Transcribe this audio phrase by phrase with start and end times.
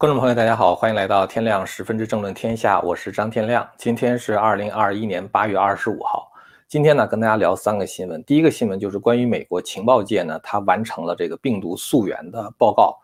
[0.00, 3.68] 观众朋友，大家好，欢迎来到天亮十分之政论天下，我是张天亮。
[3.76, 6.30] 今天是二零二一年八月二十五号。
[6.68, 8.22] 今天呢，跟大家聊三个新闻。
[8.22, 12.96] 第一个新闻就是关于美国情报界呢，它完成了这个病毒溯源的报告。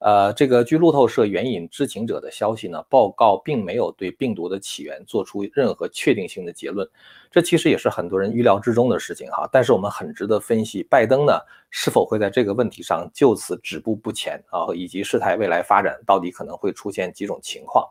[0.00, 6.88] 呃，这个据路透社援引知情者的消息呢，报告并没有对病毒的起源做出任何确定性的结论，
[7.32, 9.48] 这其实也是很多人预料之中的事情哈。
[9.50, 11.32] 但是我们很值得分析，拜登呢
[11.70, 17.84] 是否会在这个问题上就此止步不前啊，以及事态未来发展到底可能会出现几种情况。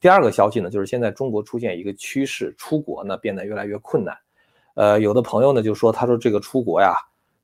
[0.00, 4.18] 第二个消息呢，就是现在中国出现一个趋势，出国呢变得越来越困难。
[4.74, 6.96] 呃，有的朋友呢就说，他说这个出国呀。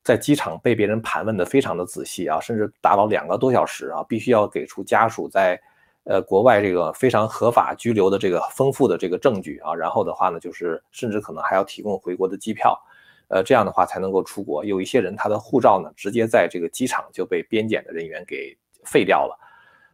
[0.04, 5.60] 在机场被别人盘问的非常的仔细啊，甚至达到两个多小时啊，必须要给出家属在
[6.02, 12.76] 呃国外这个非常合法居留的这个丰富的这个证据啊，然后的话呢，就是甚至可能还要提供回国的机票，
[13.28, 14.64] 呃，这样的话才能够出国。
[14.64, 19.38] 有一些人他的护照呢，直接在这个机场就被边检的人员给废掉了，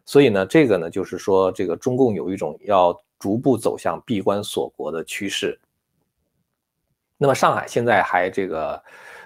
[0.05, 5.59] 所以呢，这个呢就是说这个中共有一种要逐步走向闭关锁国的趋势。
[7.15, 8.81] 那么上海现在还这个。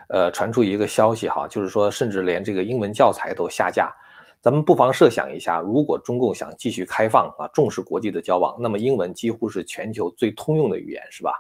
[0.10, 3.92] 呃，传出一个消息哈，就是说，甚至连这个英文教材都下架。
[4.42, 11.32] 咱们不妨设想一下，如果中共想继续开放啊，重视国际的交往，那么英文几乎是全球最通用的语言，是吧？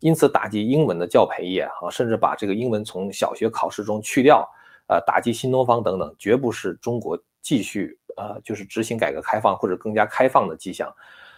[0.00, 4.46] 因此，打击英文的教培业啊，甚至把这个英文从小学考试中去掉，
[4.88, 10.94] 呃，打击新东方等等，绝不是中国继续呃，就是执行改革开放或者更加开放的迹象。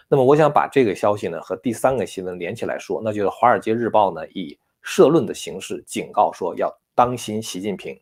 [0.09, 4.59] 那么，我想把这个消息呢和第三个新闻连起来说，那就是《华尔街日报》呢以。
[4.85, 7.99] 社论的形式警告说要当心习近平。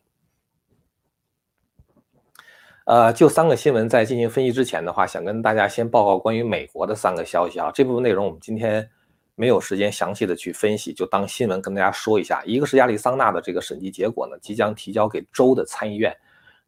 [2.84, 7.70] 呃，就三个新闻在进行分析之前的话，想跟大家先报告关于美国的三个消息啊。
[7.72, 8.86] 这部分内容我们今天
[9.34, 12.42] 没有时间详细的去分析，就当新闻跟大家说一下。
[12.44, 16.14] 一个是亚利桑那的这个审计结果呢，即将提交给州的参议院，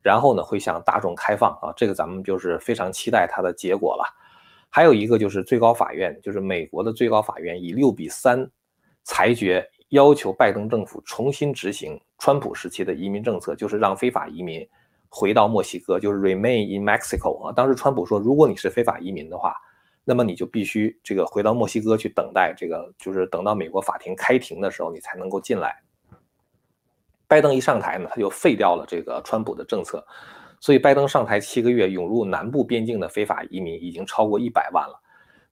[0.00, 4.05] 然后呢会向大众开放啊，这个咱们就是非常期待它的结果了。
[4.70, 8.50] 还有一个就是最高法院，就是美国的最高法院以六比三
[9.05, 9.69] 裁决。
[9.91, 14.69] 要求拜登政府重新执行川普时期的移民政策，就是让非法移民
[15.08, 17.52] 回到墨西哥，就是 remain in Mexico 啊。
[17.52, 19.54] 当时川普说，如果你是非法移民的话，
[20.04, 25.82] 那么你就必须这个回到墨西哥去等待，这个就是等到美国法庭开庭的时候，你才能够进来。
[27.28, 30.04] 拜登一上台呢，他就废掉了这个川普的政策，
[30.60, 35.00] 所以拜登上台七个月，涌入南部边境的非法移民已经超过一百万了。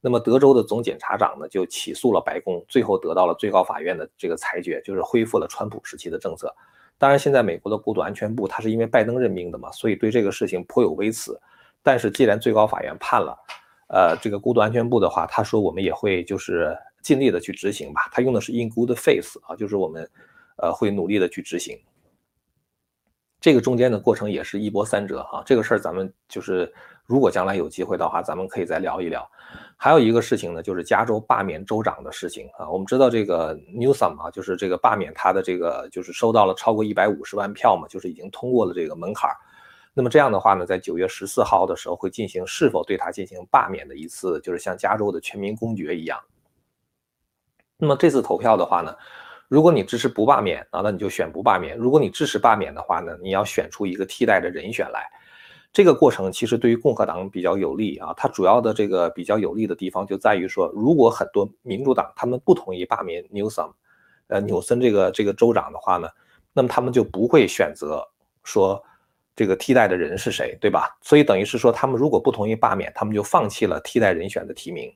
[0.07, 6.55] 那么德州的总检察长呢，就起诉了白宫，最后得到了最高法院的这个裁决，就是恢复了川普时期的政策。
[6.99, 11.41] 当然，现在美国的国土安全部，他是因为拜登任命的嘛，所以对这个事情颇有微词。
[11.83, 13.35] 但是既然最高法院判了，
[13.89, 18.07] 呃，这个国土安全部的话，他说我们也会就是尽力的去执行吧。
[18.13, 20.07] 他用的是 in good faith 啊，就是我们
[20.59, 21.81] 呃会努力的去执行。
[23.41, 25.43] 这个中间的过程也是一波三折哈。
[25.47, 26.71] 这个事儿咱们就是
[27.07, 29.29] 如果将来有机会的话，咱们可以再聊一聊。
[29.77, 32.69] 还有一个事情呢，就是加州罢免州长的事情啊。
[32.71, 39.31] 我们知道这个 Newsom 啊，就是这个罢免他的这个，就是收到了超过一百五十万票嘛，就是已经通过了这个门槛
[39.93, 46.19] 那么这样的话呢，在九月十四号的时候会进行是否对他进行罢免的一次，就是像加州的全民公决一样。
[47.77, 48.97] 那么这次投票的话呢，
[49.47, 55.07] 如果你支持不罢免啊，那你就选不罢免；如果你支持罢免的话呢，你要选出一个替代的人选来。
[55.75, 63.73] 这个过程其实对于共和党比较有利啊，它主要的这个比较有利的地方就在于说，如果很多民主党他们不同意罢免 Newsom，
[64.29, 66.09] 呃纽森这个这个州长的话呢，
[66.53, 68.07] 那么他们就不会选择
[68.45, 68.81] 说
[69.35, 70.97] 这个替代的人是谁，对吧？
[71.03, 74.95] 所以等于是说，他们如果不同意罢免，他们就放弃了替代人选的提名。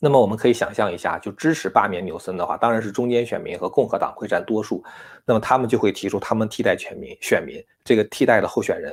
[0.00, 4.82] 那么我们可以想象一下，就支持罢免纽森的话，当然是中间选民和共和党会占多数，
[5.24, 8.92] 那么他们就会提出他们替代全民选民这个替代的候选人。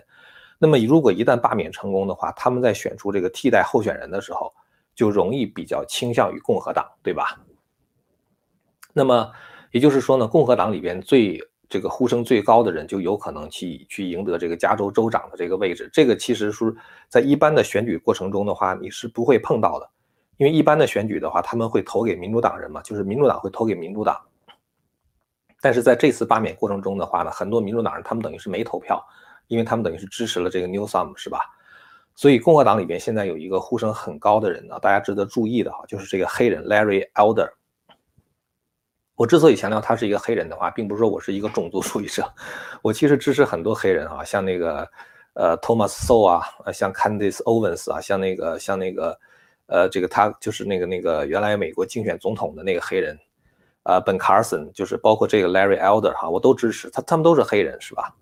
[0.60, 4.52] 那么，如果一旦罢免成功的话，他们在选出这个替代候选人的时候，
[4.96, 7.40] 就容易比较倾向于共和党，对吧？
[8.92, 9.32] 那么
[9.72, 15.88] 也就是说呢，共和党里边最这个呼声最高的人，就有可能去去赢得这个加州州长的这个位置。
[15.94, 16.76] 这个其实是
[17.08, 19.88] 在一般的选举过程中的话，你是不会碰到的，
[20.38, 24.20] 因为一般的选举的话，他们会投给民主党人嘛，就是民主党会投给民主党。
[25.62, 29.06] 但是在这次罢免过程中的话呢，很多民主党人他们等于是没投票。
[29.48, 31.40] 因为他们等于是支持了这个 Newsom 是吧？
[32.16, 37.50] 所以共和党里边现在有一个呼声很高的人呢，大家值得注意的哈，就是这个黑人 Larry Elder。
[39.16, 42.28] 我之所以强调他是一个黑人的话，并不是说我是一个种族主义者，
[42.82, 44.88] 我其实支持很多黑人啊，像那个
[45.34, 46.42] 呃 Thomas Sow 啊，
[46.74, 49.20] 像 Candice Owens 啊，像那个像那个
[49.68, 53.18] 呃这个他就是那个那个原来美国竞选总统的那个黑人
[53.84, 58.16] 呃 Ben Carson，就是包括这个 Larry Elder 哈，我都支持他，他们都是黑人是吧？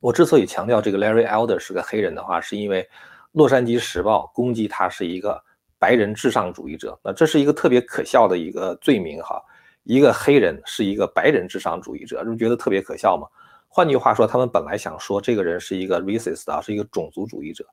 [0.00, 2.82] 我之所以强调这个 Larry Elder 是个黑人的话，是因为
[3.32, 5.42] 《洛杉矶时报》攻击他是一个
[5.78, 9.40] 白人至上主义者，那这是一个特别可笑的一个罪名哈。
[9.84, 13.26] 一个黑人是一个白人至上主义者，不觉得特别可笑吗？
[13.66, 17.64] 换句话说，他们本来想说这个人是一个 racist 啊，是一个种族主义者，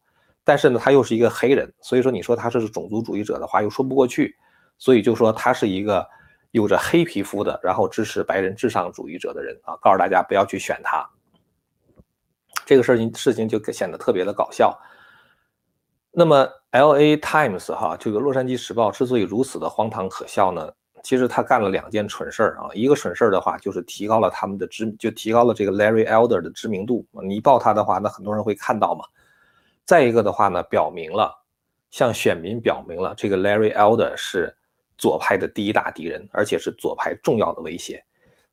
[0.44, 4.36] 但是呢，他又是一个黑人，所以说你说他是种族主义者的话又说不过去，
[4.78, 6.08] 所以就说他是一个
[6.52, 11.08] 有着黑皮肤的，然后支持白人至上主义者的人啊，告诉大家不要去选他。
[12.68, 14.78] 这个事情事情就显得特别的搞笑。
[16.12, 20.70] 那么 L A Times 哈，这个洛杉矶时报之所以如此的荒唐可笑呢？
[21.02, 27.06] 其实他干了两件蠢事儿啊，一个蠢事儿的话就是提高了他们的知，就提高了这个 Larry Elder 的知名度。
[27.24, 29.06] 你报他的话，那很多人会看到嘛。
[29.86, 31.32] 再一个的话呢，表明了
[31.90, 34.54] 向选民表明了这个 Larry Elder 是
[34.98, 38.04] 左派的第一大敌人，而且是左派重要的威胁。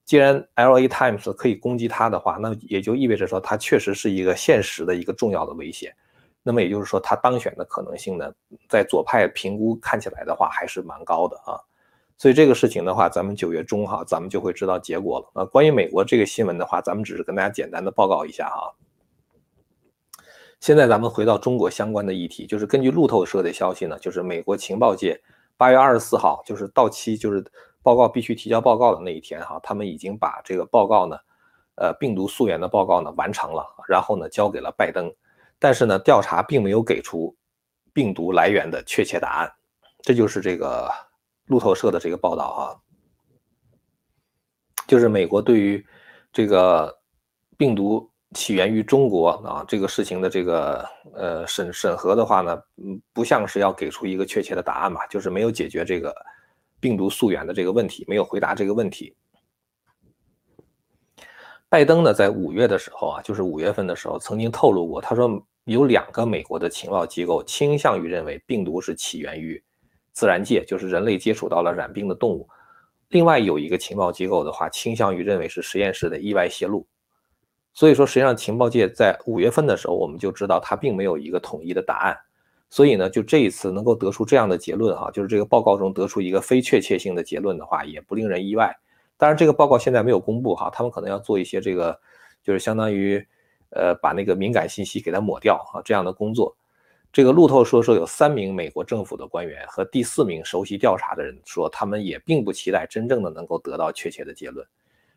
[0.04, 5.94] 既然 L A Times 可以攻击他的话，那也就意味着说他确实是一个现实的一个重要的威胁。
[6.42, 8.30] 那么也就是说，他当选的可能性呢，
[8.68, 11.56] 在左派评估看起来的话还是蛮高的啊。
[12.18, 15.42] 所以这个事情的话，咱们九月中哈，咱们就会知道结果了。
[15.42, 18.74] 啊，关于美国这个新闻的话，咱们只是跟大家简单的报告一下哈。
[20.60, 25.20] 现在咱们回到中国相关的议题，就是根据路透社的消息呢，就是美国情报界
[25.56, 27.42] 八月二十四号就是到期，就是
[27.84, 31.16] 报告必须提交报告的那一天哈，他们已经把这个报告呢，
[31.76, 35.08] 呃，病毒溯源的报告呢完成了，然后呢交给了拜登，
[35.60, 37.36] 但是呢调查并没有给出
[37.92, 39.52] 病毒来源的确切答案，
[40.02, 40.90] 这就是这个。
[41.48, 42.62] 路透社的这个报道啊，
[44.86, 45.86] 就是美国对于
[46.32, 46.90] 这个
[47.58, 56.16] 病毒起源于中国啊这个事情的这个呃审审核的话呢，嗯，不像是要给出一个确切的答案吧，就是没有解决这个
[56.80, 59.14] 病毒溯源的这个问题，没有回答这个问题。
[61.68, 69.62] 拜登呢，在五月的时候啊，就是五月份的时候，曾经透露过，他说有两个美国的情报机构倾向于认为病毒是起源于。
[70.12, 72.48] 自然界就是人类接触到了染病的动物，
[73.08, 76.86] 另外有一个情报机构的话，倾向于认为是实验室的意外泄露。
[77.72, 82.16] 所以说，实际上情报界在五月份的时候，我们就知道它并没有一个统一的答案。
[82.74, 88.76] 所以呢，就这一次能够得出这样的结论哈，就是这个报告中得出一个非确切性的结论的话，也不令人意外。
[89.16, 91.96] 当然，这个报告现在没有公布哈，他们可能要做一些这个，
[92.42, 93.24] 就是相当于，
[93.70, 96.56] 呃，把那个敏感信息给它抹掉啊这样的工作。
[97.12, 104.66] 这个路透说说有三名美国政府的官员和第四名熟悉调查的人说，他们也并不期待真正的能够得到确切的结论，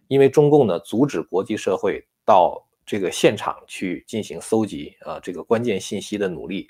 [0.09, 6.69] 因为中共呢阻止国际社会到这个现场去进行搜集啊这个关键信息的努力。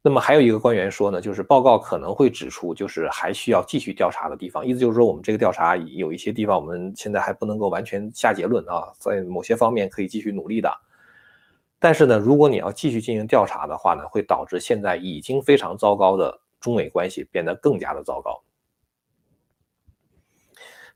[0.00, 10.72] 那么还有一个官员说呢，就是报告可能会指出，就是还需要继续调查的地方，意思就是说我们这个调查有一些地方我们现在还不能够完全下结论啊，在某些方面可以继续努力的。
[11.80, 18.42] 但是呢，如果你要继续进行调查的话呢，会导致现在已经非常糟糕的中美关系变得更加的糟糕。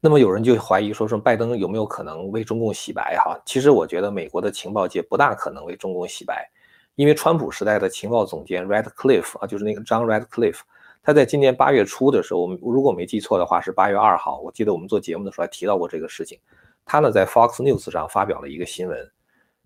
[0.00, 3.16] 那么有人就怀疑说，说拜登有没有可能为中共洗白？
[3.24, 6.50] 哈，其实我觉得美国的情报界不大可能为中共洗白，
[6.94, 10.60] 因为川普时代的情报总监 Radcliffe 啊，就是那个 John Radcliffe，
[11.02, 16.38] 他在今年八月初的时候，我们如果没记错的话是八月二号，我记得我们做节目的时候还提到过这个事情。
[16.84, 19.10] 他呢在 Fox News 上发表了一个新闻。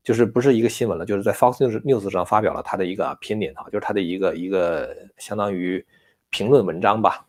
[0.03, 5.85] 就是不是一个新闻了，就是在 Fox News 上发表了他的一个 opinion 哈，就是他的一个一个相当于
[6.31, 7.27] 评论文章吧。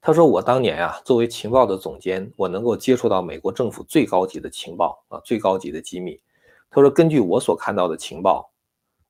[0.00, 6.20] 他说：“我当年啊，作为情报的总监，我能够接触到美国政府最高级的情报啊，最高级的机密。”
[6.70, 8.50] 他说：“根据我所看到的情报，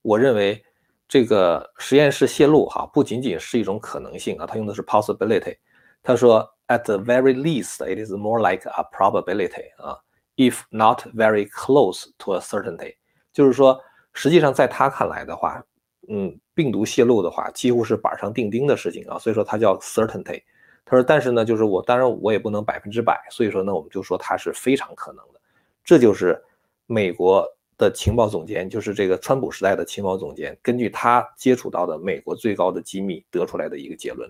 [0.02, 0.62] 我认为
[1.08, 5.56] 这个实验室泄露哈，不仅仅是一种可能性啊，他用的是 possibility。
[6.02, 9.98] 他说：‘At the very least, it is more like a probability 啊。’
[10.36, 12.94] If not very close to a certainty，
[13.32, 13.80] 就是说，
[14.12, 15.60] 实际上在他看来的话，
[16.08, 20.42] 嗯，病毒泄露的话，几乎是板上钉钉的事情啊，所以说它叫 certainty。
[20.84, 25.40] 他说，但是呢，就是我当然我也不能百分之百，所以说呢，我们就说它是非常可能的。
[25.84, 26.40] 这就是
[26.88, 34.28] 美国的情报总监，就是这个川普时代的情报总监，根据他接触到的美国最高的机密得出来的一个结论。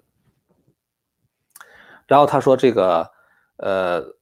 [2.06, 3.10] 然后他说，这个，
[3.56, 4.14] 呃。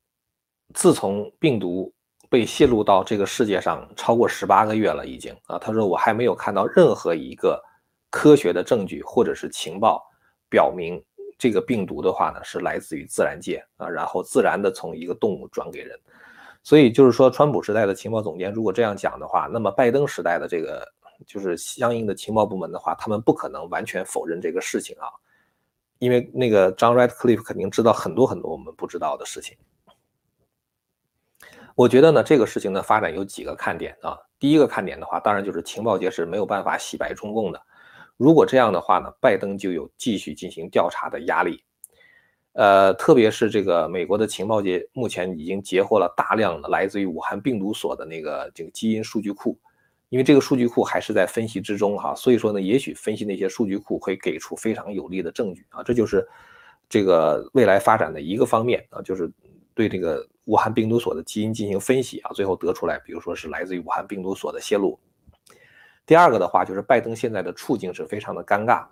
[0.74, 1.94] 自从病毒
[2.28, 7.62] 被泄露到这个世界上超过十八个月了，已经啊，他说我还没有看到任何一个
[8.10, 10.02] 科学的证据或者是情报
[10.50, 11.00] 表明
[11.38, 15.96] 这个病毒的话呢是来自于自然界啊，然后自然的从一个动物转给人。
[16.66, 20.84] 所以就是说，川普时代的情报总监如果这样讲的话，那么拜登时代的这个
[21.24, 25.06] 就是相应的情报部门的话，他们不可能完全否认这个事情啊，
[26.00, 29.56] 因为那个 John Radcliffe 肯定知道很多很多我们不知道的事情。
[31.76, 34.18] 我觉得呢，这个事情的发展有几个看点啊。
[34.40, 37.62] 第一个看点的话，当然就是情报界是没有办法洗白中共的。
[38.16, 41.62] 如果这样的话呢，拜登就有继续进行调查的压力。
[42.56, 49.58] 呃，特别是这个美国的情报界目前已经截获了大量的来自于武汉病毒所的那个这个基因数据库，
[50.08, 56.26] 因为这个数据库还是在分析之中哈，所以说呢，也许分析那些数据库会给出非常有力的证据啊，这就是
[56.88, 59.30] 这个未来发展的一个方面啊，就是
[59.74, 64.98] 对这个武汉病毒所的基因进行分析啊，最后得出来，比如说是来自于武汉病毒所的泄露。
[66.06, 68.86] 第二个的话，就是拜登现在的处境是非常的尴尬。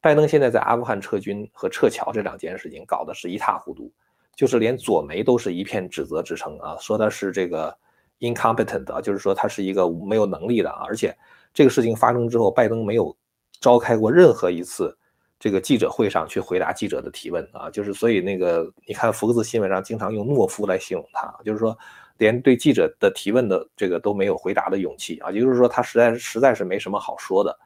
[0.00, 3.92] 拜登现在在阿富汗撤军和撤侨这两件事情搞得是一塌糊涂，
[4.34, 7.76] 就是连左媒都是一片指责之声啊，说他是这个
[8.20, 10.84] incompetent 啊，就是说他是一个没有能力的啊。
[10.86, 11.14] 而且
[11.52, 13.14] 这个事情发生之后，拜登没有
[13.60, 14.96] 召开过任何一次
[15.38, 21.76] 这个记者会上去回答记者的提问啊，就是所以那个你看福克斯新闻上经常用懦夫来形容他，就是说
[22.16, 27.58] 连对记者的提问的这个都没有回答的勇气啊，也就是说他实在实在是没什么好说的。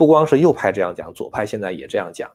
[0.00, 2.30] 不光是右派这样讲，左派现在也这样讲。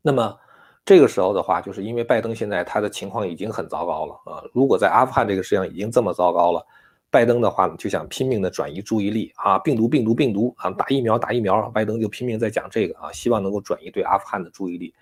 [0.00, 0.38] 那么
[0.84, 4.44] 这个时候的话，就是因为拜登现在他的情况已经很糟糕了啊。
[4.54, 6.64] 如果在阿富汗这个事情已经这么糟糕了，
[7.10, 14.94] 拜登的话呢就想拼命的转移注意力啊，病毒病毒病毒啊，打疫苗打疫苗，拜登就拼命在讲这个啊，希望能够转移对阿富汗的注意力。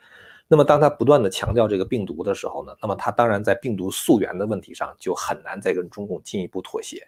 [0.48, 7.06] 那么当他不断的强调这个病毒的时候呢，那么他当然在病毒溯源的问题上就很难再跟中共进一步妥协。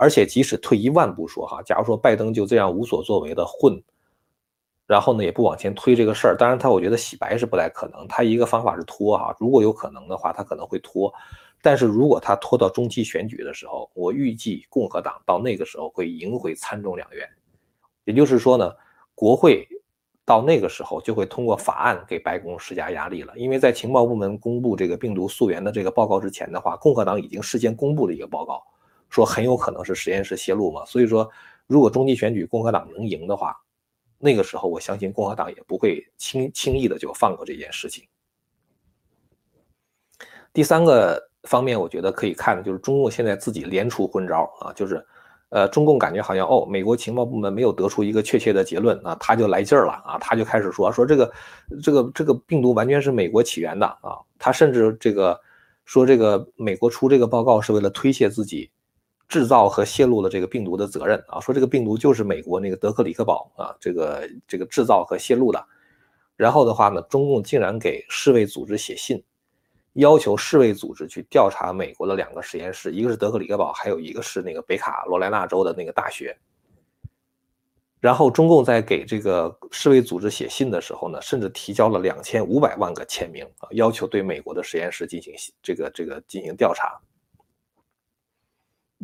[0.00, 3.82] 而且，即使退一万步说，哈，假如说拜登就这样无所作为的混，
[4.86, 8.06] 然后呢，也不往前推这个事儿，当然他我觉得洗白是不太可能。
[8.06, 11.12] 他一个方法是拖，哈，如果有可能的话，他可能会拖。
[11.60, 17.28] 但是如果他拖到中期选举的时候，我预计共和党到那个时候会赢回参众两院。
[18.04, 18.72] 也就是说呢，
[19.16, 19.66] 国会
[20.24, 23.36] 到那个时候就会通过法案给白宫施加压力了。
[23.36, 28.62] 因为在情报部门公布这个病毒溯源的这个报告之前的话，共和党已经事先公布了一个报告。
[29.08, 31.28] 说很有可能是实验室泄露嘛，所以说
[31.66, 33.56] 如果中期选举共和党能赢的话，
[34.18, 38.04] 那个时候我相信共和党也不会轻轻易的就放过这件事情。
[40.52, 45.06] 第三个方面，我觉得可以看的就是中共现在自己连出昏招啊，就是
[45.50, 51.32] 呃，中共感觉好像哦，美国情报部门没有得出一个确切的结论啊，他就来劲儿了啊，他就开始说说这个
[51.82, 55.38] 这个这个病毒完全是美国起源的啊，他甚至这个
[55.84, 58.70] 说这个美国出这个报告是为了推卸自己。
[59.28, 65.62] 制造和泄露了这个病毒的责任啊，说这个病毒就是美国那个德克里克堡啊，这个这个制造和泄露的。
[66.34, 69.22] 然后的话呢，中共竟然给世卫组织写信，
[69.94, 76.34] 要求世卫组织去调查美国的两个实验室，一个是德克里克堡，还有一个是那个北卡罗来纳州的那个大学。
[78.00, 86.98] 然后中共在给这个世卫组织写信的时候呢，甚至提交了两千五百万个签名啊，要求对美国的实验室进行这个这个进行调查。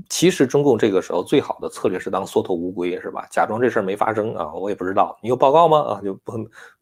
[0.08, 3.26] 其实中共这个时候最好的策略是当缩头乌龟，是吧？
[3.30, 5.16] 假装这事儿没发生啊，我也不知道。
[5.22, 5.78] 你有报告吗？
[5.82, 6.32] 啊，就不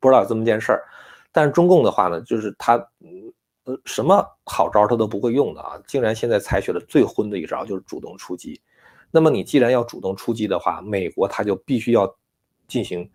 [0.00, 0.82] 不知道有这么件事儿。
[1.30, 2.74] 但是中共的话呢，就是他
[3.64, 8.58] 呃什么好招他都不会用的啊，竟然现在采取了最昏的一招，就是主动出击。
[9.10, 12.10] 那么你既然要主动出击的话，美国他就必须要
[12.66, 13.06] 进行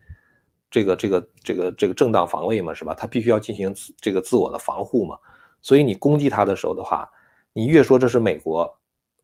[0.69, 2.93] 这个这个这个这个正当防卫嘛，是吧？
[2.93, 5.17] 他必须要进行这个自我的防护嘛。
[5.63, 7.09] 所以你攻击他的时候的话，
[7.51, 8.71] 你越说这是美国。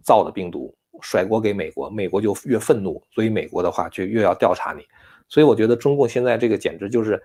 [0.04, 4.84] 造的病毒甩锅给美国，美国就越愤怒，所以美国的话就越要调查你。
[5.28, 7.22] 所以我觉得中共现在这个简直就是，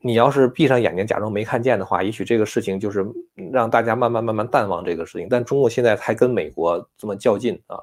[0.00, 3.06] 你要是闭上眼睛假装没看见的话，也许这个事情就是
[3.52, 5.28] 让大家慢慢慢慢淡忘这个事情。
[5.30, 7.78] 但中国现在还跟美国这么较劲啊，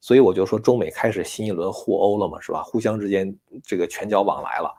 [0.00, 2.62] 所以我就说中美开始新一轮互殴了嘛，是吧？
[2.62, 4.74] 互相之间这个拳脚往来了。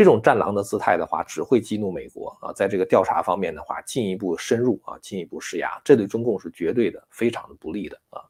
[0.00, 8.24] 这种战狼的姿态的话，只会激怒美国啊，在这个调查方面的话，进一步深入啊，进一步施压，这对中共是绝对的，非常的不利的啊。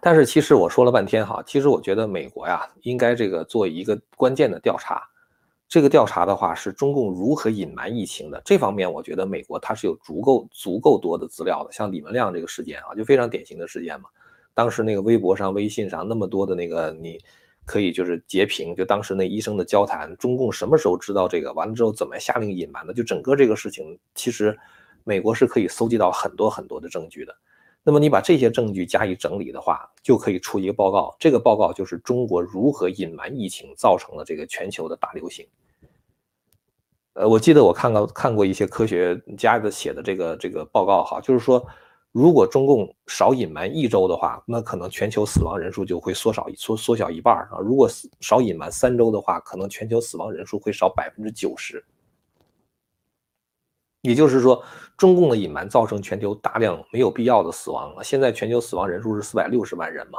[0.00, 5.08] 但是其实我说了半天哈，其实我觉得美国呀，应该这个做一个关键的调查。
[5.68, 8.42] 这个调查的话，是中共如何隐瞒疫情的。
[8.44, 11.70] 这方面，我觉得美国它是有足够足够多的资料的。
[11.70, 14.08] 像李文亮这个事件啊，就非常典型的事件嘛。
[14.52, 17.20] 当时那个微博上、微信上那么多的那个你。
[17.70, 21.52] 可以就是截屏，就当时那医生的交谈，中共什么时候知道这个？
[21.52, 22.92] 完了之后怎么下令隐瞒的？
[22.92, 24.58] 就整个这个事情，其实
[25.04, 27.32] 美国是可以搜集到很多很多的证据的。
[27.84, 31.14] 那么你把这些证据加以整理的话，就可以出一个报告。
[31.20, 35.46] 这个报告就是中国如何隐瞒疫情，造成了这个全球的大流行。
[37.12, 41.64] 呃，我记得我看到看过一些科学家的写的这个这个报告哈，就是说。
[42.12, 47.58] 如果中共少隐瞒一周的话，那可能全球死亡人数就会缩少缩缩小一半啊。
[47.60, 47.88] 如果
[48.20, 51.84] 少隐瞒三周的话，可能全球死亡人数会少百分之九十。
[54.02, 54.64] 也就是说，
[54.96, 58.02] 中共的隐瞒造成全球大量没有必要的死亡了。
[58.02, 60.18] 现在全球死亡人数是四百六十万人嘛，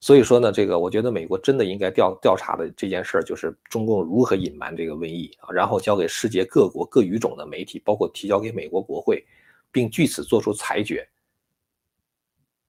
[0.00, 9.24] 所以说呢，这个我觉得美国真的应该调调查的这件事儿，就是中共如何隐瞒这个瘟疫啊，然后交给世界各国各语种的媒体，包括提交给美国国会，
[9.72, 11.06] 并据此做出裁决。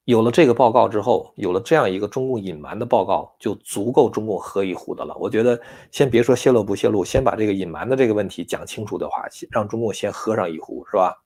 [0.06, 5.16] 有了这个报告之后，有了这样一个中共隐瞒的报告，就足够中共喝一壶的了。
[5.18, 11.24] 我觉得，先别说泄露不泄露，先把这个隐瞒的这个问题讲清楚的话，让中共先喝上一壶，是吧？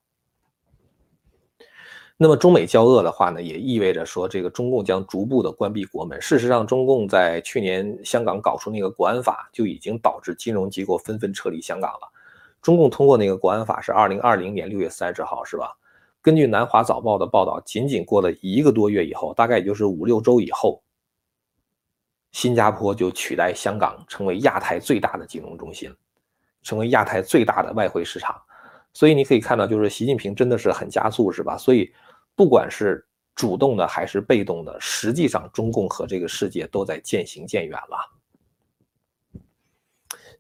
[2.18, 6.22] 那么中美交恶的话呢，也意味着说，这个中共将逐步的关闭国门。
[6.22, 12.12] 事实上，中共在去年香港搞出那个国安法，就已经导致金融机构纷纷撤离香港了。
[12.66, 15.78] 中共通过那个国安法是二零二零年六月三十号，是吧？
[16.20, 20.82] 根据南华早报的报道，仅仅过了一个多月以后，大概也就是五六周以后，
[22.32, 25.96] 新加坡就取代香港成为亚太最大的金融中心，
[26.64, 28.36] 成为亚太最大的外汇市场。
[28.96, 31.56] 所以你可以看到，就是习近平真的是很加速，是吧？
[31.60, 31.94] 所以
[32.36, 33.06] 不管是
[33.36, 38.15] 主动的还是被动的，实际上中共和这个世界都在渐行渐远了。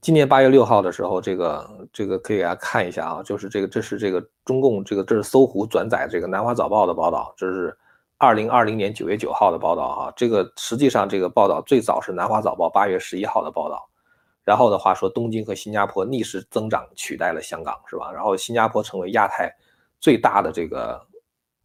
[0.05, 7.75] 今年八月六号的时候，这个这个可以给大家看一下啊，就是这个这是这个中共这个这是搜狐转载这个南华早报的报道，这是
[8.19, 10.13] 二零二零年九月九号的报道哈。
[10.15, 13.89] 这个实际上这个报道最早是南华早报八月十一号的报道，
[14.43, 18.11] 然后的话说东京和新加坡逆势增长取代了香港是吧？
[18.13, 19.51] 然后新加坡成为亚太
[19.99, 21.03] 最大的这个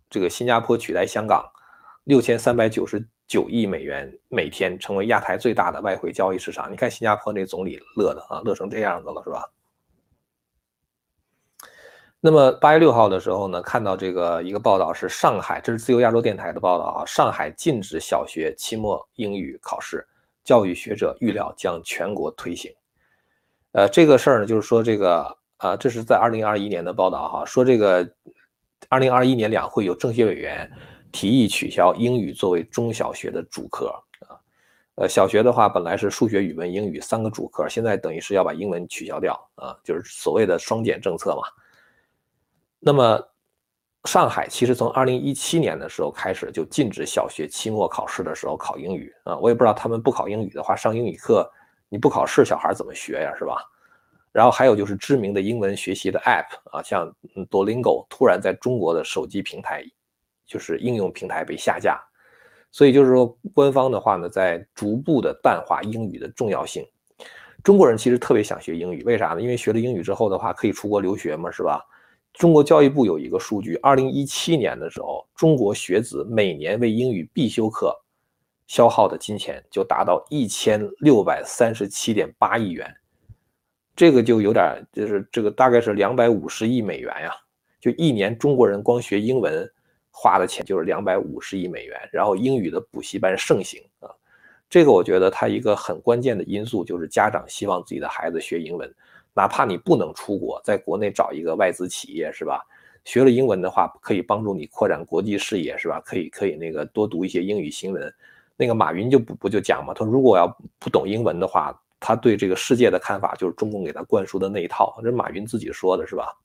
[0.09, 1.45] 这个新加坡取代香港
[2.05, 3.07] 六千三百九十。
[3.31, 9.49] 九亿美元每天成为亚太最大的外汇交易市场，你看新加坡那总理乐的啊，乐成这样子了是吧？
[12.19, 20.05] 那么八月六号的时候呢，看到这个一个报道是上海，这是自由亚洲电台的报道啊，上海禁止小学期末英语考试，
[20.43, 22.75] 教育学者预料将全国推行。
[23.71, 28.13] 呃，这个事儿呢，就是说这个啊，这是在二零二一年的报道哈，说这个
[28.89, 30.69] 二零二一年两会有政协委员。
[31.13, 33.87] 提议取消英语作为中小学的主科
[34.29, 34.39] 啊，
[34.97, 41.43] 呃，小学的话本来是数学、语文、英语三个主科，现在等于是要把英文取消掉啊，就是所谓的双减政策嘛。
[42.79, 43.23] 那么
[44.05, 51.51] 上海其实从二零一七年的时候开始就禁止小学期末考试的时候考英语啊，我也不知道他们不考英语的话，上英语课
[51.89, 53.63] 你不考试，小孩怎么学呀，是吧？
[54.33, 57.13] 然后还有就是知名的英文学习的 App 啊，像
[57.51, 59.85] Duolingo 突然在中国的手机平台。
[60.51, 62.03] 就是应用平台被下架，
[62.73, 66.85] 所以就是说，官方的话呢，在逐步的淡化英语的重要性。
[67.63, 69.41] 中国人其实特别想学英语，为啥呢？
[69.41, 71.81] 因为学了英语之后的话，可以出国留学嘛，是吧？
[72.33, 77.97] 中国教育部有一个数据，二零一七年的时候，中国学子每年为英语必修课
[78.67, 82.93] 消耗的金钱就达到一千六百三十七点八亿元，
[83.95, 87.33] 这个就有点，就是这个大概是两百五十亿美元呀，
[87.81, 89.71] 就一年中国人光学英文。
[90.11, 94.11] 花的钱就是两百五十亿美元，然后英语的补习班盛行啊，
[94.69, 98.93] 这个我觉得它一个很关键的因素就是家长希望自己的孩子学英文，
[99.35, 102.61] 哪怕你不能出国，在国内找一个外资企业是吧？
[103.05, 106.03] 学了英文的话，可以帮助你扩展国际视野是吧？
[106.05, 108.13] 可以可以那个多读一些英语新闻。
[108.57, 110.47] 那个马云就不不就讲嘛，他说如果要
[110.79, 116.37] 不懂英文的话，他对这个世界的看法就是中共给他灌输的那一套，这是马云自己说的是吧？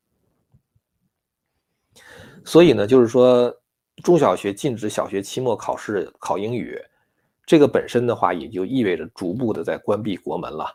[2.45, 3.51] 所以呢，就是说，
[4.03, 6.79] 中小学禁止小学期末考试考英语，
[7.43, 10.67] 这个本身的话，也就意味着逐步的在关闭国门了。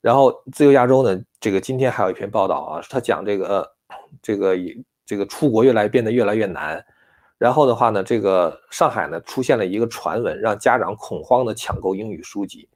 [0.00, 3.70] 然后，自由亚洲呢，这个今天还有一篇报道啊，他讲这个，
[4.22, 4.56] 这个
[5.04, 6.82] 这个出国越来变得越来越难。
[7.36, 12.68] 然后的话呢，这个上海呢出现了一个传闻，让家长恐慌的抢购英语书籍，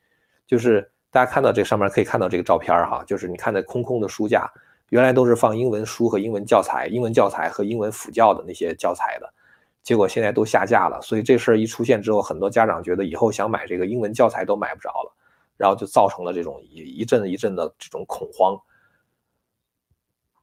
[0.46, 4.46] 就是大家看到这上面可以看到这个照片哈，就是你看那空空的书架。
[4.92, 9.35] 原来都是放英文书和英文教材、英文教材和英文辅教的那些教材的，
[9.83, 11.00] 结果现在都下架了。
[11.00, 15.16] 所以这事儿一出现之后，很多家长觉得以后想买这个英文教材都买不着了，
[15.57, 18.55] 然后就造成了这种一一阵一阵的这种恐慌。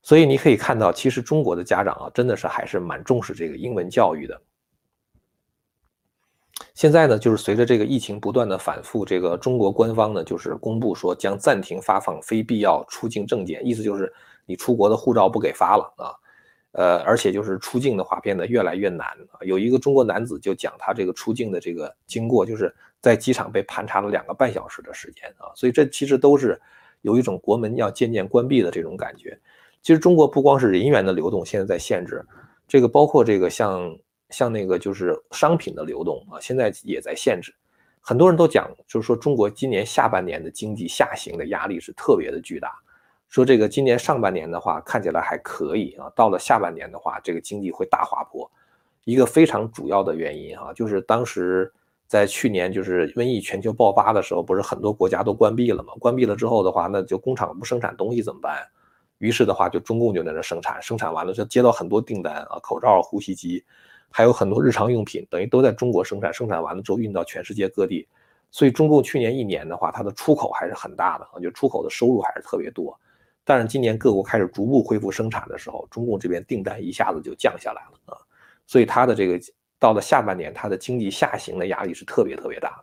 [0.02, 4.42] 所以你可以看到，其实中国的家长啊，真的是还是蛮重视这个英文教育的。
[6.74, 14.12] 现在呢，就是随着这个疫情不断的反复，这个中国官方呢就是公布说将暂停发放非必要出境证件，意思就是。
[14.50, 16.10] 你出国的护照不给发了啊，
[16.72, 19.08] 呃，而且就是出境的话变得越来越难。
[19.42, 25.54] 有一个中国男子就讲他这个出境的这个经过，就是在机场被盘查了两个半小时的时间啊。
[25.56, 26.60] 所以这其实都是
[27.02, 29.40] 有一种国门要渐渐关闭的这种感觉。
[29.84, 32.26] 其实中国不光是人员的流动现在在限制，
[32.68, 33.96] 这个包括这个像
[34.32, 37.54] 像那个就是商品的流动啊，现在也在限制。
[38.02, 42.74] 很多人都讲，就是说中国今年下半年的经济下行的压力是特别的巨大。
[43.30, 48.50] 说这个今年上半年的话看起来还可以啊，到了下半年的话，这个经济会大滑坡。
[49.06, 51.72] 一个非常主要的原因哈，就是当时
[52.08, 55.94] 在去年就是瘟疫全球爆发的时候，不是很多国家都关闭了吗？
[56.00, 58.68] 关闭了之后的话，那就工厂不生产东西怎么办？
[59.20, 63.64] 于是的话，就中共就在那生产，生产完了就接到很多订单啊，口罩、呼吸机，
[64.10, 68.08] 还有很多日常用品，等于都在中国生产，生产完了之后运到全世界各地。
[68.50, 73.00] 所以中共去年一年的话，它的出口还是很大的，就出口的收入还是特别多。
[73.50, 78.18] 但是今年各国开始逐步恢复生产的时候，中共这边订单一下子就降下来了啊，
[78.68, 79.40] 所以它的这个
[79.80, 82.80] 到了下半年，它的经济下行的压力是特别特别大。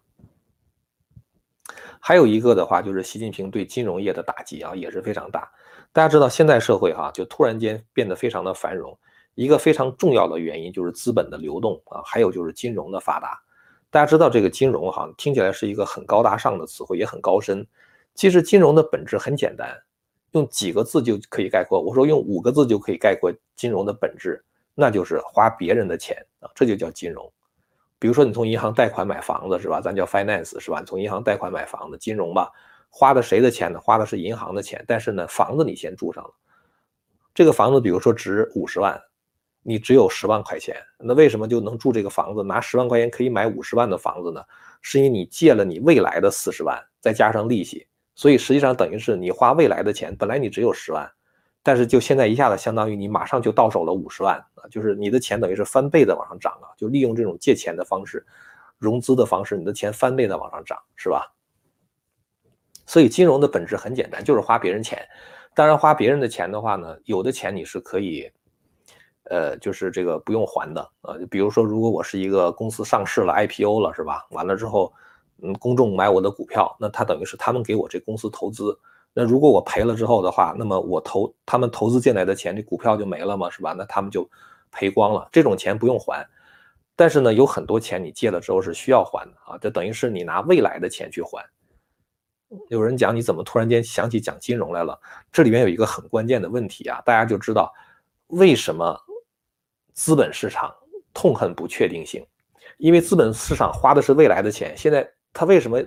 [2.00, 5.48] 还有一个的话，就是习近平对金融业的打击啊，也是非常大。
[5.92, 8.98] 大家知道，现在社会哈就突然间变得非常的繁荣，
[9.36, 13.40] 一个非常重要的原因就是资本的流动啊，还有就是金融的发达。
[13.88, 17.64] 大家知道这个金融哈听起来是一个很高大上的词汇，也很高深。
[18.16, 19.68] 其实金融的本质很简单，
[20.38, 21.80] 用几个字就可以概括。
[21.80, 24.42] 我说用五个字就可以概括金融的本质，
[24.74, 27.30] 那就是花别人的钱啊，这就叫金融。
[27.98, 29.80] 比如说你从银行贷款买房子是吧？
[29.80, 30.82] 咱叫 finance 是吧？
[30.86, 32.50] 从银行贷款买房子，金融吧。
[32.90, 33.80] 花的谁的钱呢？
[33.80, 36.30] 花的是银行的钱，但是呢，房子你先住上了。
[37.34, 39.00] 这个房子，比如说值五十万，
[39.62, 42.42] 你只有十万块钱，那为什么就能住这个房子？
[42.42, 44.42] 拿十万块钱可以买五十万的房子呢？
[44.82, 51.08] 是因为你借了你未来的四十万，再加上利息，所以实际上等于是你花未来的钱，本来你只有十万，
[51.62, 58.26] 但是就现在一下子相当于你马上就到手了五十万啊，就是你的钱等于是翻倍的往上涨啊，就利用这种借钱的方式、
[58.78, 61.32] 融资的方式，你的钱翻倍的往上涨，是吧？
[62.86, 65.06] 所以金融的本质很简单，就是花别人钱。
[65.54, 68.30] 当然，花别人的钱的话呢，有的钱你是可以，
[69.24, 71.16] 呃，就是这个不用还的啊。
[71.30, 74.26] 比如说，如果我是一个公司上市了，IPO 了，是吧？
[74.30, 74.92] 完了之后，
[75.42, 78.78] 嗯，公众买我的股票，那他等于是他们给我这公司投资。
[79.12, 83.72] 那如果我赔了之后的话，那么我投他们投资进来的钱，这股票就没了嘛，是吧？
[83.72, 84.28] 那他们就
[84.70, 85.28] 赔光了。
[85.32, 86.26] 这种钱不用还，
[86.94, 91.44] 但是呢，有很多钱你借了之后是需要还的啊，这等于是你拿未来的钱去还。
[92.68, 94.98] 有人讲你怎么突然间想起讲金融来了？
[95.32, 97.72] 这里面有一个很关键的问题啊，大家就知道
[98.28, 98.96] 为什么
[99.94, 100.72] 资本市场
[101.12, 102.24] 痛恨不确定性，
[102.76, 104.76] 因为资本市场花的是未来的钱。
[104.76, 105.78] 现在他为什么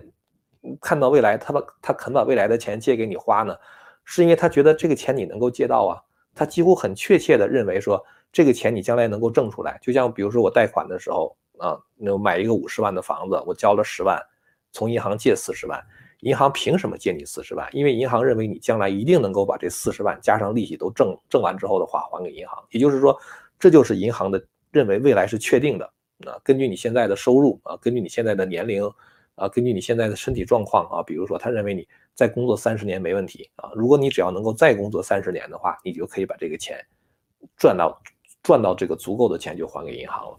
[0.80, 3.58] 看到未来，他把他肯把未来的钱借给你花呢？
[4.06, 5.98] 是因为他觉得这个钱你能够借到啊，
[6.36, 8.00] 他几乎很确切的认为说
[8.32, 9.80] 这个钱你将来能够挣出来。
[9.82, 14.22] 就像比如说我贷款的时候啊，那买一个五十万的房子，我交了十万，
[14.72, 15.84] 从银行借四十万。
[16.20, 17.68] 银行凭什么借你四十万？
[17.72, 22.64] 因为银行认为你将来一定能够把这四十万加上利息都挣挣完之后的话还给银行。
[22.70, 23.18] 也就是说，
[23.58, 25.86] 这就是银行的认为未来是确定的。
[26.28, 28.84] 啊，根据你现在的收入啊，根据你现在的年龄
[29.39, 33.71] 啊，根据你现在的身体状况啊，比如说他认为你再工作三十年没问题啊。
[33.73, 36.78] 如果你只要能够再工作三十年的话，你就可以把这个钱
[37.58, 38.02] 赚到
[38.43, 40.38] 赚到这个足够的钱就还给银行了。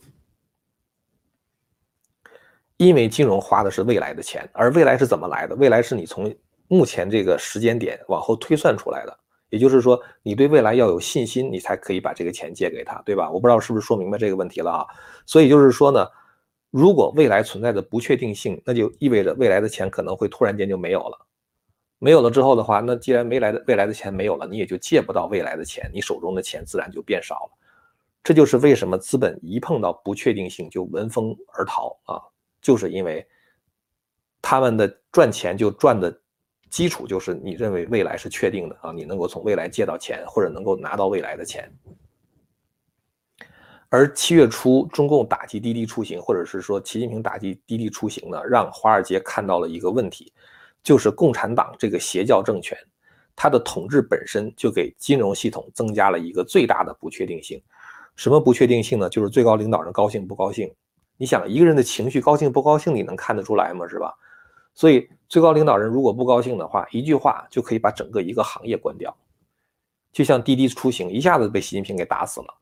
[2.76, 5.54] 因为金融花的是未来的钱，而未来是怎么来的？
[5.56, 6.34] 未来是你从
[6.68, 9.18] 目前这个时间点往后推算出来的。
[9.50, 13.28] 也就是说，你对未来要有信心，你才可以把这个钱借给他，对吧？
[13.28, 14.86] 我不知道是不是说明白这个问题了啊？
[15.26, 16.06] 所以就是说呢，
[16.70, 21.26] 如果未来存在的不确定性，那就意味着未来的钱可能会突然间就没有了。
[21.98, 27.50] 没有了之后的话，那既然没来的未来的钱没有了，你也就借不到未来的钱，你手中的钱自然就变少了。
[28.22, 32.22] 这就是为什么资本一碰到不确定性就闻风而逃啊。
[32.62, 33.26] 就是因为
[34.40, 36.18] 他们的赚钱就赚的
[36.70, 41.70] 基础就是你认为未来是确定的啊，你能够从未来借到钱或者能够拿到未来的钱。
[43.90, 50.32] 而七月初中共打击滴滴出行，或者是说习近平打击滴滴出行呢，让华尔街看到了一个问题，
[50.82, 52.78] 就是共产党这个邪教政权，
[53.34, 57.60] 它的统治本身就给金融系统增加了一个最大的不确定性。
[58.14, 59.08] 什么不确定性呢？
[59.08, 60.72] 就是最高领导人高兴不高兴。
[61.16, 63.88] 你想一个人的情绪高兴不高兴，你能看得出来吗？
[63.88, 64.14] 是吧？
[64.72, 69.12] 所以最高领导人如果不高兴的话，一句话就可以把整个一个行业关掉。
[70.12, 72.54] 就像滴滴出行一下子被习近平给打死了。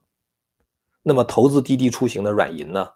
[1.02, 2.88] 那么投资滴滴出行的软银呢？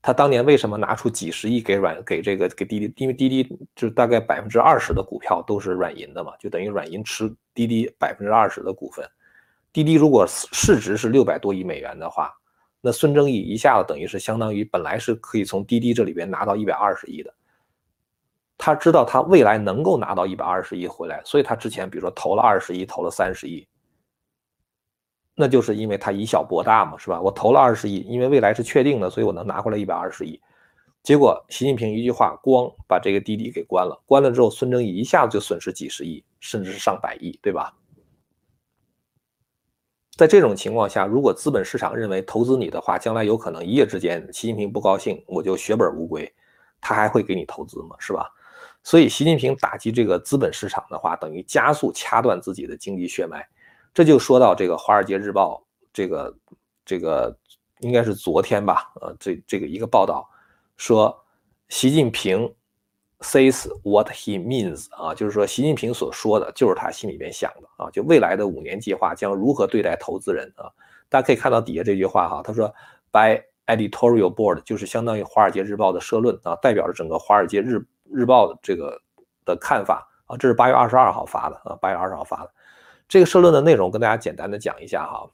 [0.00, 2.92] 他当年为什么拿出几十亿给软给这个给滴滴？
[2.96, 9.04] 因为滴滴就大概百分之二十的股票都是软银的嘛，就等于软银持滴滴百分之二十的股份。
[9.72, 12.32] 滴滴如果市值是六百多亿美元的话。
[12.80, 17.34] 那孙正义一下子等于是相当于本来是可以从滴滴这里边拿到一百二十亿的，
[18.56, 23.66] 他知道他未来能够拿到一百二十亿回来，所以他之前比如说投了二十亿，投了三十亿，
[25.40, 27.20] 那就是因为他以小博大嘛，是吧？
[27.20, 30.40] 我投了二十亿，因为未来是确定的，所以我能拿回来一百二十亿。
[31.04, 37.72] 结果习近平一句话，咣把这个滴滴给关了，关了之后，孙正义一下子就损失几十亿，甚至是上百亿，对吧？
[40.16, 46.28] 在这种情况下，如果资本市场认为投资你的话，将来有可能一夜之间习近平不高兴，我就血本无归，
[46.80, 47.94] 他还会给你投资吗？
[48.00, 48.28] 是吧？
[48.82, 53.48] 所以习近平打击这个资本市场的话，等于加速掐断自己的经济血脉。
[53.98, 55.60] 这就说到这个《华尔街日报》
[55.92, 56.32] 这个
[56.84, 57.36] 这个
[57.80, 58.92] 应该是昨天吧？
[59.00, 60.30] 呃，这这个一个报道
[60.76, 61.24] 说，
[61.68, 62.54] 习近平。
[63.20, 70.70] says what he means 啊，就是说习近平所说的就是他心里边想的啊，就未来的五年计划将如何对待投资人啊？
[71.08, 72.72] 大家可以看到底下这句话哈，他说
[73.10, 78.96] by editorial board 就是相当于《华尔街日报》的社论啊，代表着整个《华尔街日日报》的这个
[79.44, 80.36] 的看法啊。
[80.36, 82.52] 这是八月二十二号发的啊，八月二十号发的
[83.08, 85.28] 这个社论的内容跟大家简单的讲一下哈。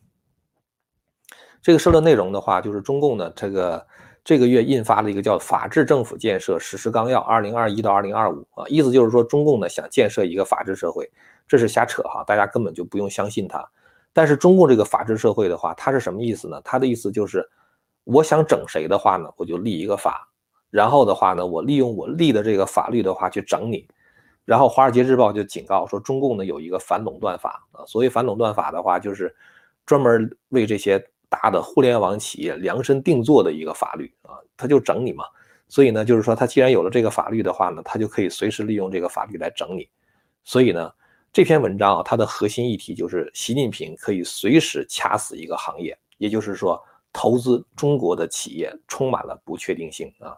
[1.60, 3.86] 这个社论内容的话，就是中共呢这个。
[4.26, 11.06] 这个月印发了一个叫《法治政府建设实施纲要（二零二一到二零二五）》啊，意思就是说中共呢想建设一个法治社会，
[11.46, 13.62] 这是瞎扯哈，大家根本就不用相信他。
[14.14, 16.58] 但是中共这个法治社会的话，它是什么意思呢？
[16.64, 17.46] 它的意思就是，
[18.04, 20.26] 我想整谁的话呢，我就立一个法，
[20.70, 23.86] 然后的话呢，我利用我立的这个法律的话去整你。
[24.44, 29.34] 然后《华尔街日报》就警告说，中共呢有一个反垄断法啊，所谓反垄断法的话，就是
[29.84, 31.04] 专门为这些。
[31.30, 35.24] 大的互联网企业量身定做的一个法律啊，他就整你嘛。
[35.68, 39.88] 所以呢，就是说他既然有了这个法律的话呢，他就可以随时利用这个法律来整你。
[40.44, 40.92] 所以呢，
[41.32, 46.80] 这篇文章啊，它的核心议题就是习近平可以随时掐死一个行业，也就是说，
[47.12, 50.36] 投资中国的企业充满了不确定性啊。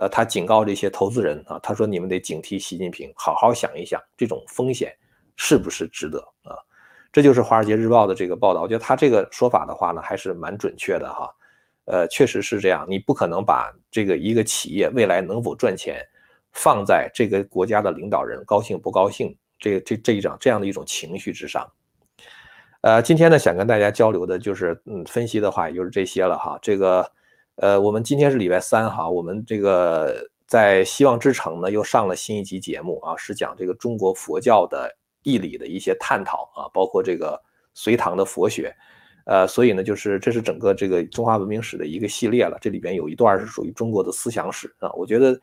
[0.00, 4.96] 呃，他警告这些投资人啊，他说你们得警惕习近平，好好想一想，这种风险
[5.36, 6.56] 是不是值得啊？
[7.12, 11.30] 这就是《华尔街日报》的这个报道，我觉得他这个说法的话呢，还是蛮准确的哈。
[11.84, 16.02] 呃，确实是这样，你不可能把这个一个企业未来能否赚钱，
[16.52, 21.70] 放在这个国家的领导人高兴不高兴这这这一种这样的一种情绪之上。
[22.80, 26.58] 呃，今天呢，想跟大家交流的就是，嗯，分析的话也就是这些了哈。
[26.62, 27.12] 这个，
[27.60, 34.96] 呃，我们今天是礼拜三哈，我们这个在希望之城呢又上了新一集节目啊，是讲这个中国佛教的。
[35.22, 37.38] 义理的一些探讨啊，包括这个
[37.74, 38.74] 隋唐的佛学，
[39.26, 42.56] 呃，所以呢，就是这是整个这个中华文明史的一个系列了。
[42.58, 44.90] 这里边有一段是属于中国的思想史啊。
[44.94, 45.38] 我觉得，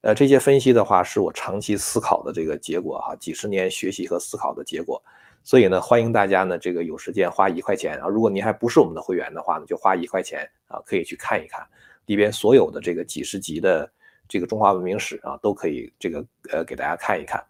[0.00, 5.00] 呃，这些分析的话是我长期思考的这个结果哈，几十年学习和思考的结果。
[5.42, 11.66] 所以呢，欢迎大家呢，这个有时间花一块钱啊，如果您还不是我们的会员的话呢，就花一块钱啊，可以去看一看
[12.06, 13.90] 里边所有的这个几十集的
[14.28, 17.42] 这个中华文明史啊，都可以这个呃给大家看一看。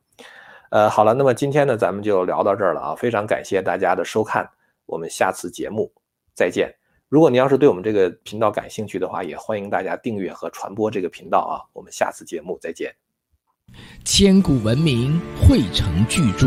[0.70, 2.94] 呃，好了，那么今天呢，咱们就聊到这儿了啊！
[2.94, 4.48] 非常感谢大家的收看，
[4.86, 5.92] 我们下次节目
[6.32, 6.72] 再见。
[7.08, 11.66] 如果您要是对我们这个频道感兴趣的话，也欢迎大家订阅和传播这个频道啊！
[11.72, 12.94] 我们下次节目再见。
[14.04, 16.46] 千古文明汇成巨著，